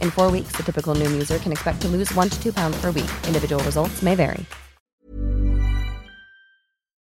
[0.00, 2.80] In four weeks, the typical Noom user can expect to lose one to two pounds
[2.80, 3.10] per week.
[3.26, 4.46] Individual results may vary.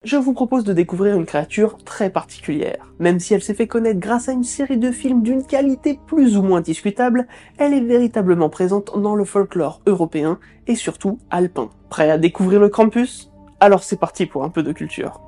[0.07, 2.93] je vous propose de découvrir une créature très particulière.
[3.01, 6.37] Même si elle s'est fait connaître grâce à une série de films d'une qualité plus
[6.37, 7.27] ou moins discutable,
[7.59, 11.71] elle est véritablement présente dans le folklore européen et surtout alpin.
[11.91, 13.33] Prêt à découvrir le Krampus?
[13.59, 15.21] Alors c'est parti pour un peu de culture.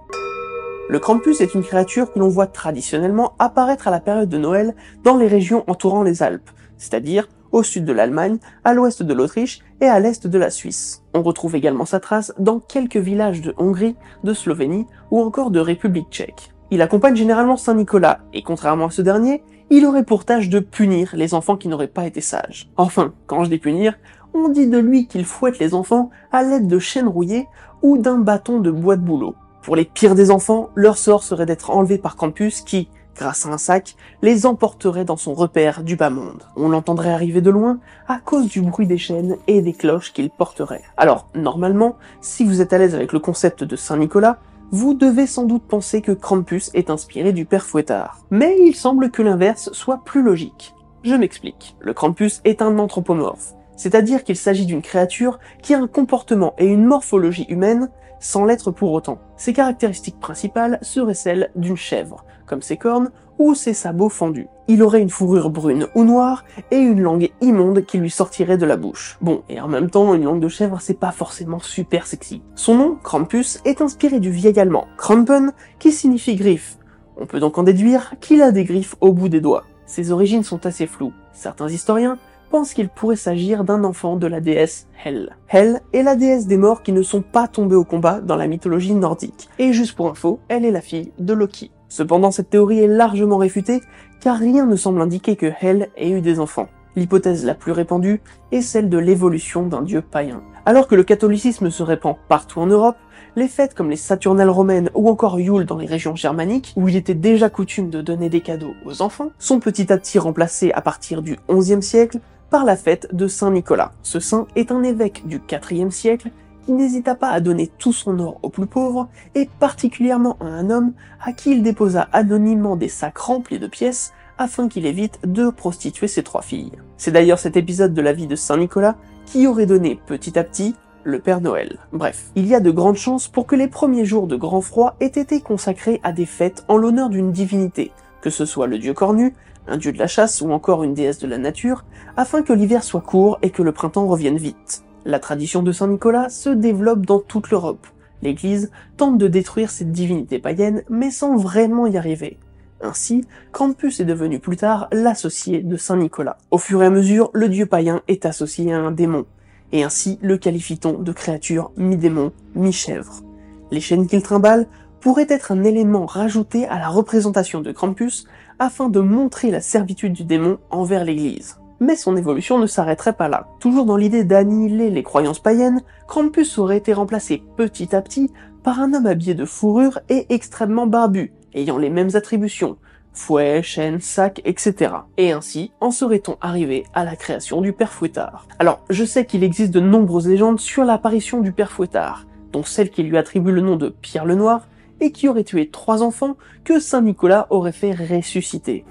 [0.89, 4.77] Le Krampus est une créature que l'on voit traditionnellement apparaître à la période de Noël
[5.03, 9.61] dans les régions entourant les Alpes, c'est-à-dire au sud de l'Allemagne, à l'ouest de l'Autriche
[9.81, 11.03] et à l'est de la Suisse.
[11.15, 15.61] On retrouve également sa trace dans quelques villages de Hongrie, de Slovénie ou encore de
[15.61, 16.53] République tchèque.
[16.71, 20.61] Il accompagne généralement Saint Nicolas, et contrairement à ce dernier, il aurait pour tâche de
[20.61, 22.71] punir les enfants qui n'auraient pas été sages.
[22.77, 23.95] Enfin, quand je dis punir,
[24.35, 27.47] on dit de lui qu'il fouette les enfants à l'aide de chaînes rouillées
[27.83, 29.35] ou d'un bâton de bois de boulot.
[29.63, 32.89] Pour les pires des enfants, leur sort serait d'être enlevés par Campus qui,
[33.19, 36.45] grâce à un sac, les emporterait dans son repère du bas monde.
[36.57, 40.31] On l'entendrait arriver de loin à cause du bruit des chaînes et des cloches qu'il
[40.31, 40.85] porterait.
[40.97, 44.39] Alors, normalement, si vous êtes à l'aise avec le concept de Saint-Nicolas,
[44.71, 48.19] vous devez sans doute penser que Krampus est inspiré du père Fouettard.
[48.31, 50.75] Mais il semble que l'inverse soit plus logique.
[51.03, 51.77] Je m'explique.
[51.81, 56.67] Le Krampus est un anthropomorphe, c'est-à-dire qu'il s'agit d'une créature qui a un comportement et
[56.67, 57.89] une morphologie humaine
[58.21, 59.19] sans l'être pour autant.
[59.37, 64.49] Ses caractéristiques principales seraient celles d'une chèvre, comme ses cornes ou ses sabots fendus.
[64.67, 68.67] Il aurait une fourrure brune ou noire et une langue immonde qui lui sortirait de
[68.67, 69.17] la bouche.
[69.21, 72.43] Bon, et en même temps, une langue de chèvre, c'est pas forcément super sexy.
[72.57, 76.79] Son nom, Krampus, est inspiré du vieil allemand Krampen, qui signifie griffe.
[77.17, 79.65] On peut donc en déduire qu'il a des griffes au bout des doigts.
[79.87, 81.13] Ses origines sont assez floues.
[81.33, 85.37] Certains historiens pense qu'il pourrait s'agir d'un enfant de la déesse Hel.
[85.49, 88.47] Hel est la déesse des morts qui ne sont pas tombés au combat dans la
[88.47, 89.49] mythologie nordique.
[89.59, 91.71] Et juste pour info, elle est la fille de Loki.
[91.89, 93.81] Cependant, cette théorie est largement réfutée,
[94.21, 96.69] car rien ne semble indiquer que Hel ait eu des enfants.
[96.97, 98.21] L'hypothèse la plus répandue
[98.51, 100.43] est celle de l'évolution d'un dieu païen.
[100.67, 102.97] Alors que le catholicisme se répand partout en Europe,
[103.37, 106.97] les fêtes comme les Saturnales romaines ou encore Yule dans les régions germaniques, où il
[106.97, 110.81] était déjà coutume de donner des cadeaux aux enfants, sont petit à petit remplacés à
[110.81, 112.19] partir du XIe siècle
[112.51, 113.93] par la fête de Saint Nicolas.
[114.03, 116.31] Ce saint est un évêque du IVe siècle
[116.65, 120.69] qui n'hésita pas à donner tout son or aux plus pauvres, et particulièrement à un
[120.69, 120.93] homme
[121.25, 126.09] à qui il déposa anonymement des sacs remplis de pièces afin qu'il évite de prostituer
[126.09, 126.73] ses trois filles.
[126.99, 130.45] C'est d'ailleurs cet épisode de la vie de Saint Nicolas qui aurait donné petit à
[130.45, 131.79] petit le Père Noël.
[131.93, 134.95] Bref, il y a de grandes chances pour que les premiers jours de grand froid
[135.01, 138.95] aient été consacrés à des fêtes en l'honneur d'une divinité, que ce soit le dieu
[138.95, 139.35] cornu,
[139.67, 141.85] un dieu de la chasse ou encore une déesse de la nature,
[142.17, 144.83] afin que l'hiver soit court et que le printemps revienne vite.
[145.05, 147.87] La tradition de Saint-Nicolas se développe dans toute l'Europe.
[148.23, 152.39] L'Église tente de détruire cette divinité païenne, mais sans vraiment y arriver.
[152.81, 156.39] Ainsi, Krampus est devenu plus tard l'associé de Saint Nicolas.
[156.51, 159.27] Au fur et à mesure, le dieu païen est associé à un démon,
[159.73, 163.23] et ainsi le qualifie-t-on de créature mi-démon, mi-chèvre.
[163.71, 164.67] Les chaînes qu'il trimballe
[165.01, 168.27] pourraient être un élément rajouté à la représentation de Krampus
[168.59, 171.59] afin de montrer la servitude du démon envers l'Église.
[171.81, 173.47] Mais son évolution ne s'arrêterait pas là.
[173.61, 178.33] Toujours dans l'idée d'annihiler les croyances païennes, Krampus aurait été remplacé petit à petit
[178.65, 182.77] par un homme habillé de fourrure et extrêmement barbu, ayant les mêmes attributions,
[183.13, 184.93] fouet, chaîne, sac, etc.
[185.17, 188.47] Et ainsi en serait-on arrivé à la création du père Fouettard.
[188.59, 192.91] Alors, je sais qu'il existe de nombreuses légendes sur l'apparition du père Fouettard, dont celle
[192.91, 194.67] qui lui attribue le nom de Pierre le Noir,
[195.01, 198.85] et qui aurait tué trois enfants que Saint Nicolas aurait fait ressusciter.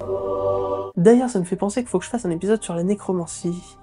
[0.95, 3.77] D'ailleurs, ça me fait penser qu'il faut que je fasse un épisode sur la nécromancie.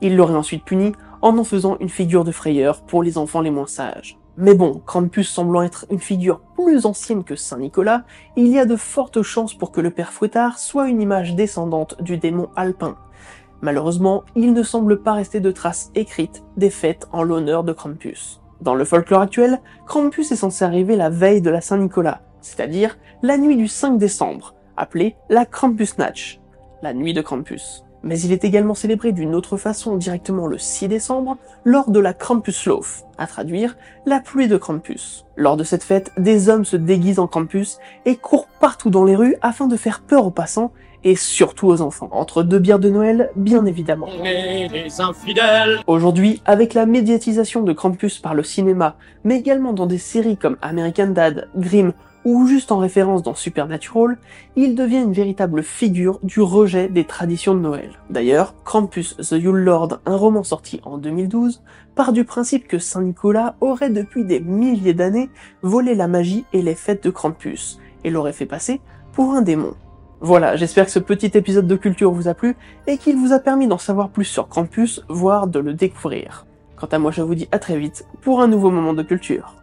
[0.00, 0.92] Il l'aurait ensuite puni
[1.22, 4.18] en en faisant une figure de frayeur pour les enfants les moins sages.
[4.36, 8.04] Mais bon, Krampus semblant être une figure plus ancienne que Saint Nicolas,
[8.36, 12.02] il y a de fortes chances pour que le père Fouettard soit une image descendante
[12.02, 12.96] du démon alpin.
[13.62, 18.42] Malheureusement, il ne semble pas rester de traces écrites des fêtes en l'honneur de Krampus.
[18.60, 23.36] Dans le folklore actuel, Krampus est censé arriver la veille de la Saint-Nicolas, c'est-à-dire la
[23.36, 26.40] nuit du 5 décembre, appelée la Krampusnacht,
[26.82, 27.84] la nuit de Krampus.
[28.02, 32.14] Mais il est également célébré d'une autre façon directement le 6 décembre, lors de la
[32.14, 33.76] Krampuslauf, à traduire
[34.06, 35.26] la pluie de Krampus.
[35.36, 39.16] Lors de cette fête, des hommes se déguisent en Krampus et courent partout dans les
[39.16, 40.72] rues afin de faire peur aux passants
[41.04, 42.08] et surtout aux enfants.
[42.12, 44.08] Entre deux bières de Noël, bien évidemment.
[45.86, 50.56] Aujourd'hui, avec la médiatisation de Krampus par le cinéma, mais également dans des séries comme
[50.62, 51.92] American Dad, Grimm
[52.26, 54.18] ou juste en référence dans Supernatural,
[54.56, 57.90] il devient une véritable figure du rejet des traditions de Noël.
[58.10, 61.62] D'ailleurs, Krampus the Yule Lord, un roman sorti en 2012,
[61.94, 65.30] part du principe que Saint Nicolas aurait depuis des milliers d'années
[65.62, 68.80] volé la magie et les fêtes de Krampus, et l'aurait fait passer
[69.12, 69.74] pour un démon.
[70.20, 73.38] Voilà, j'espère que ce petit épisode de culture vous a plu et qu'il vous a
[73.38, 76.46] permis d'en savoir plus sur Krampus, voire de le découvrir.
[76.76, 79.54] Quant à moi, je vous dis à très vite pour un nouveau moment de culture.